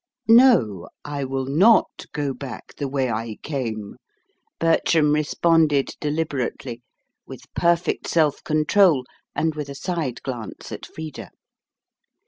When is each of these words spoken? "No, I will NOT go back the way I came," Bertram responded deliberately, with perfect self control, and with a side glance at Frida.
"No, 0.27 0.87
I 1.05 1.23
will 1.25 1.45
NOT 1.45 2.07
go 2.11 2.33
back 2.33 2.73
the 2.75 2.87
way 2.87 3.11
I 3.11 3.37
came," 3.43 3.97
Bertram 4.59 5.13
responded 5.13 5.95
deliberately, 5.99 6.81
with 7.27 7.53
perfect 7.53 8.07
self 8.07 8.43
control, 8.43 9.05
and 9.35 9.53
with 9.53 9.69
a 9.69 9.75
side 9.75 10.23
glance 10.23 10.71
at 10.71 10.87
Frida. 10.87 11.29